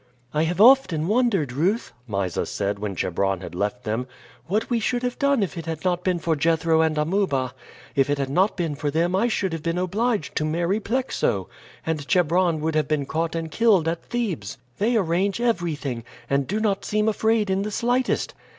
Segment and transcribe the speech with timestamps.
[0.33, 4.07] "I have often wondered, Ruth," Mysa said when Chebron had left them,
[4.47, 7.53] "what we should have done if it had not been for Jethro and Amuba.
[7.95, 11.49] If it had not been for them I should have been obliged to marry Plexo,
[11.85, 14.57] and Chebron would have been caught and killed at Thebes.
[14.79, 18.33] They arrange everything, and do not seem afraid in the slightest."